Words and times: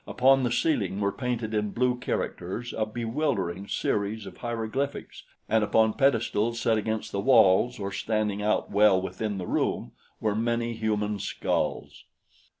Upon 0.07 0.41
the 0.41 0.51
ceiling 0.51 0.99
were 0.99 1.11
painted 1.11 1.53
in 1.53 1.69
blue 1.73 1.95
characters 1.95 2.73
a 2.75 2.87
bewildering 2.87 3.67
series 3.67 4.25
of 4.25 4.37
hieroglyphics 4.37 5.21
and 5.47 5.63
upon 5.63 5.93
pedestals 5.93 6.59
set 6.59 6.75
against 6.75 7.11
the 7.11 7.19
walls 7.19 7.77
or 7.79 7.91
standing 7.91 8.41
out 8.41 8.71
well 8.71 8.99
within 8.99 9.37
the 9.37 9.45
room 9.45 9.91
were 10.19 10.33
many 10.33 10.73
human 10.73 11.19
skulls. 11.19 12.05